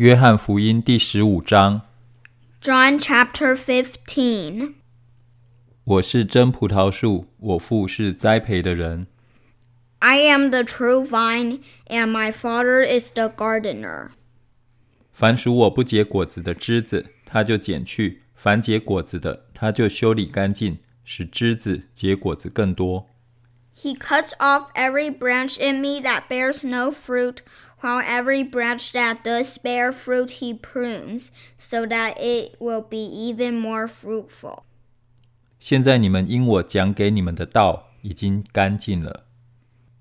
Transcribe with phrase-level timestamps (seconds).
[0.00, 1.82] 约翰福音第十五章。
[2.62, 4.72] John chapter 15.
[5.84, 9.08] 我是真葡萄树，我父是栽培的人。
[9.98, 14.12] I am the true vine, and my Father is the gardener.
[15.12, 23.10] 凡属我不结果子的枝子，他就剪去；凡结果子的，他就修理干净，使枝子结果子更多。
[23.76, 27.38] He cuts off every branch in me that bears no fruit,
[27.80, 33.58] while every branch that does bear fruit he prunes, so that it will be even
[33.58, 34.64] more fruitful.
[35.58, 39.26] 现在你们因我讲给你们的道已经干净了。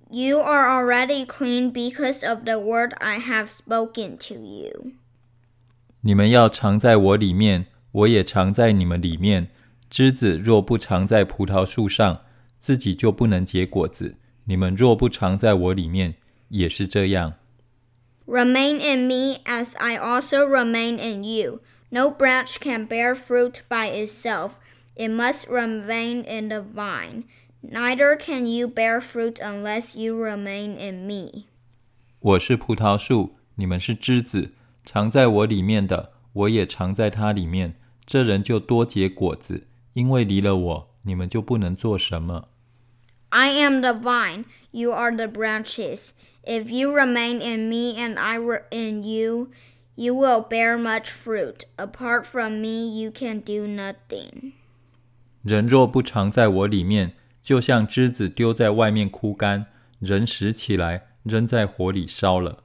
[0.09, 4.93] You are already clean because of the word I have spoken to you.
[6.01, 9.49] 你们要常在我里面，我也常在你们里面。
[9.89, 12.21] 枝子若不常在葡萄树上，
[12.59, 14.15] 自己就不能结果子。
[14.45, 16.15] 你们若不常在我里面，
[16.49, 17.33] 也是这样。
[18.25, 21.61] Remain in me as I also remain in you.
[21.91, 24.59] No branch can bear fruit by itself,
[24.95, 27.23] it must remain in the vine.
[27.61, 31.45] Neither can you bear fruit unless you remain in me.
[32.19, 34.51] 我是葡萄树，你们是枝子，
[34.85, 37.75] 常在我里面的，我也常在他里面。
[38.05, 42.49] 这人就多结果子，因为离了我，你们就不能做什么。
[43.29, 46.11] I am the vine, you are the branches.
[46.43, 49.51] If you remain in me and I re- in you,
[49.95, 51.65] you will bear much fruit.
[51.77, 54.53] Apart from me, you can do nothing.
[55.43, 59.67] 人若不常在我里面，就像枝子丢在外面枯干，
[59.99, 62.63] 人拾起来扔在火里烧了。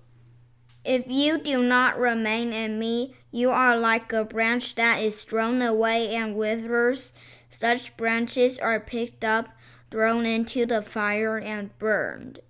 [0.84, 5.62] If you do not remain in me, you are like a branch that is thrown
[5.62, 7.09] away and withers.
[7.50, 9.47] Such branches are picked up,
[9.91, 12.41] thrown into the fire, and burned.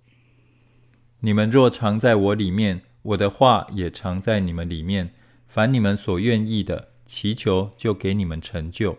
[1.20, 5.12] 你们若常在我里面，我的话也常在你们里面。
[5.46, 8.98] 凡你们所愿意的，祈求就给你们成就。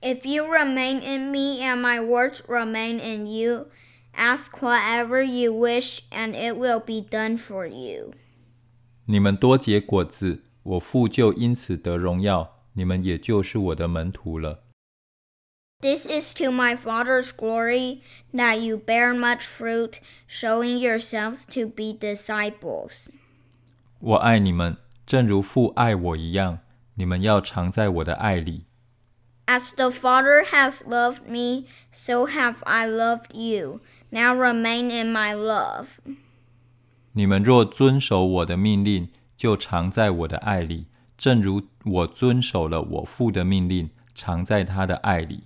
[0.00, 3.66] If you remain in me and my words remain in you,
[4.14, 8.14] ask whatever you wish, and it will be done for you.
[9.04, 14.64] 你们多结果子，我父就因此得荣耀，你们也就是我的门徒了。
[15.81, 18.01] This is to my Father's glory
[18.33, 23.09] that you bear much fruit, showing yourselves to be disciples.
[23.99, 26.59] 我爱你们，正如父爱我一样。
[26.95, 28.65] 你们要常在我的爱里。
[29.45, 33.81] As the Father has loved me, so have I loved you.
[34.09, 35.89] Now remain in my love.
[37.11, 45.43] 你们若遵守我的命令，就常在我的爱里，正如我遵守了我父的命令，常在他的爱里。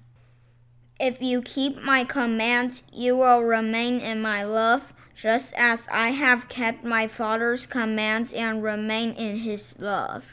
[1.03, 6.49] If you keep my commands, you will remain in my love, just as I have
[6.49, 10.23] kept my Father's commands and remain in his love.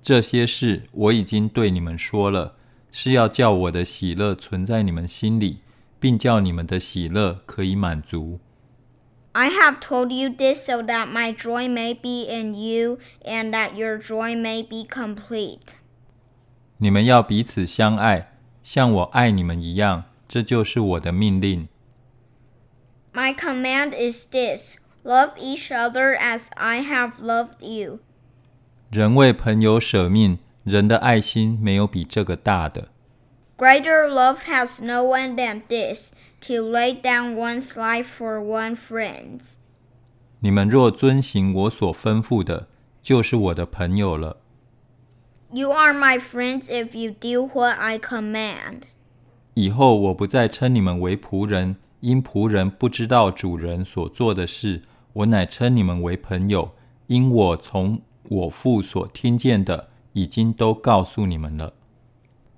[0.00, 2.56] 这些事我已经对你们说了，
[2.92, 5.58] 是要叫我的喜乐存在你们心里，
[5.98, 8.38] 并叫你们的喜乐可以满足。
[9.32, 13.76] I have told you this so that my joy may be in you and that
[13.76, 15.74] your joy may be complete.
[16.78, 18.32] 你们要彼此相爱，
[18.64, 21.68] 像我爱你们一样，这就是我的命令。
[23.12, 28.00] My command is this love each other as I have loved you.
[28.90, 32.88] 人为朋友舍命，人的爱心没有比这个大的。
[33.56, 39.54] Greater love has no one than this to lay down one's life for one's friends.
[40.40, 42.68] 你们若遵行我所吩咐的，
[43.02, 44.38] 就是我的朋友了。
[45.52, 48.82] You are my friends if you do what I command.
[49.54, 54.82] 以后我不再称你们为仆人，因仆人不知道主人所做的事。
[55.12, 56.72] 我乃称你们为朋友，
[57.08, 61.74] 因我从我父所听见的，已经都告诉你们了。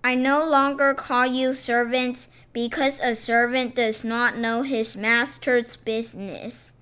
[0.02, 6.72] I no longer call you servants because a servant does not know his master's business.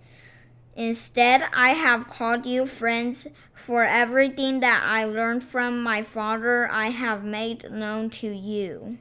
[0.74, 3.26] Instead, I have called you friends,
[3.64, 8.96] for everything that I learned from my Father I have made known to you.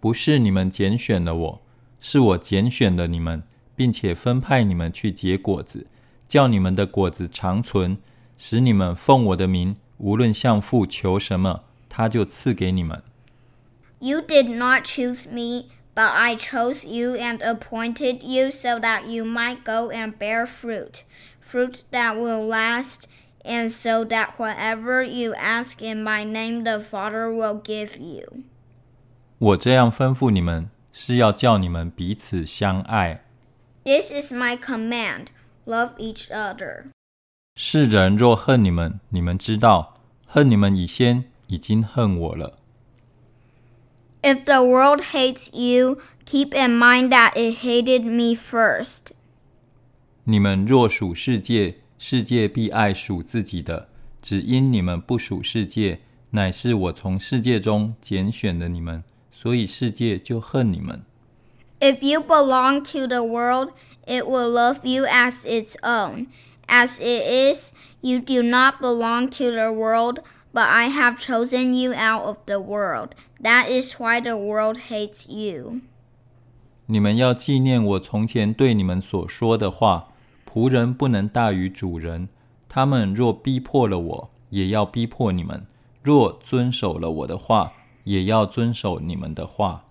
[0.00, 1.62] 不是你们拣选了我，
[2.00, 3.42] 是我拣选了你们，
[3.76, 5.86] 并且分派你们去结果子，
[6.26, 7.98] 叫你们的果子长存，
[8.36, 13.02] 使你们奉我的名，无论向父求什么，他就赐给你们。
[14.00, 19.24] You did not choose me, but I chose you and appointed you so that you
[19.24, 21.04] might go and bear fruit,
[21.40, 23.02] fruit that will last,
[23.46, 28.44] and so that whatever you ask in my name the Father will give you.
[29.38, 33.24] 我这样吩咐你们，是要叫你们彼此相爱。
[33.84, 35.26] This is my command
[35.66, 36.84] love each other.
[37.56, 42.58] 世人若恨你们，你们知道，恨你们以先已经恨我了。
[44.22, 49.12] If the world hates you, keep in mind that it hated me first.
[50.24, 53.87] 你们若属世界， 世界必爱属自己的；
[54.21, 55.99] 只因你们不属世界，
[56.31, 61.03] 乃是我从世界中拣选的你们，所以世界就恨你们。
[61.79, 63.71] If you belong to the world,
[64.05, 66.27] it will love you as its own.
[66.67, 67.71] As it is,
[68.01, 70.19] you do not belong to the world,
[70.51, 73.11] but I have chosen you out of the world.
[73.41, 75.81] That is why the world hates you.
[76.87, 80.13] 你们要纪念我从前对你们所说的话：
[80.49, 82.29] 仆人不能大于主人。
[82.69, 85.61] 他们若逼迫了我，也要逼迫你们；
[86.03, 87.73] 若遵守了我的话，
[88.03, 89.85] 也要遵守你们的话。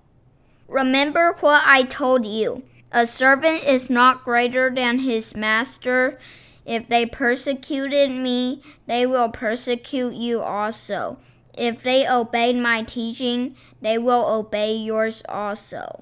[0.69, 2.63] Remember what I told you.
[2.91, 6.19] A servant is not greater than his master.
[6.65, 11.19] If they persecuted me, they will persecute you also.
[11.55, 16.01] If they obeyed my teaching, they will obey yours also.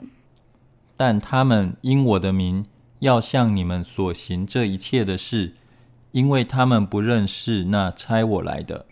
[0.96, 2.66] 但他们因我的名
[3.03, 5.53] 要向你们所行这一切的事，
[6.11, 8.85] 因为他们不认识那差我来的。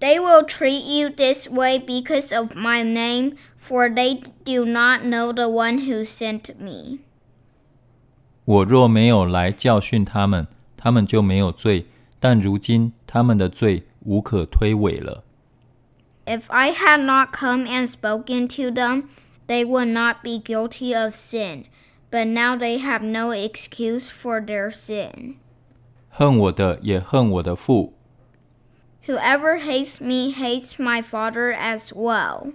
[0.00, 5.32] They will treat you this way because of my name, for they do not know
[5.32, 6.98] the one who sent me.
[8.44, 10.46] 我若没有来教训他们，
[10.76, 11.86] 他们就没有罪；
[12.20, 15.24] 但如今他们的罪无可推诿了。
[16.26, 19.04] If I had not come and spoken to them,
[19.46, 21.64] they would not be guilty of sin.
[22.10, 25.34] But now they have no excuse for their sin.
[26.08, 27.94] 恨我的也恨我的父，
[29.06, 32.52] Whoever hates me hates my Father as well.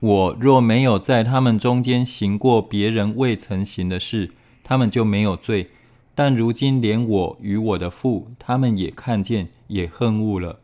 [0.00, 4.32] 我若没有在他们中间行过别人未曾行的事，
[4.64, 5.68] 他们就没有罪；
[6.14, 10.58] 但如今连我与我的父，他们也看见，也恨恶了。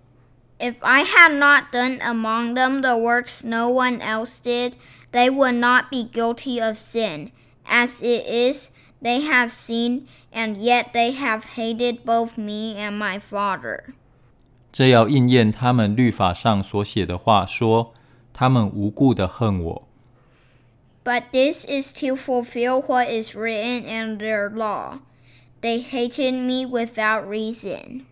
[0.59, 4.77] If I had not done among them the works no one else did,
[5.13, 7.33] they would not be guilty of sin.
[7.67, 8.71] As it is,
[9.03, 13.95] they have seen, and yet they have hated both me and my Father.
[14.73, 17.93] 这要应验他们律法上所写的话，说
[18.33, 19.89] 他们无故的恨我。
[21.05, 25.01] But this is to fulfill what is written in their law.
[25.61, 28.07] They hated me without reason.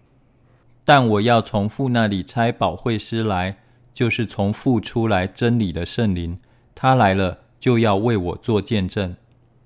[0.87, 3.57] 但我要从父那里差保惠师来，
[3.93, 6.39] 就是从父出来真理的圣灵。
[6.73, 9.17] 他来了，就要为我做见证。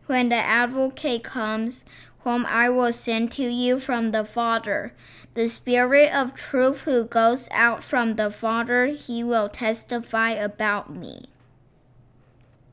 [0.08, 1.82] When the advocate comes,
[2.24, 4.94] whom I will send to you from the Father,
[5.36, 11.30] the Spirit of truth who goes out from the Father, he will testify about me.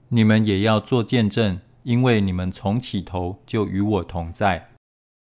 [0.08, 4.70] 你们也要做见证，因为你们从起头就与我同在。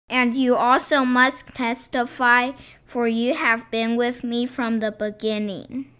[0.09, 2.51] And you also must testify,
[2.85, 5.91] for you have been with me from the beginning.